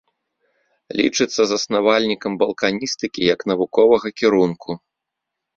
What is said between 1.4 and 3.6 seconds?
заснавальнікам балканістыкі як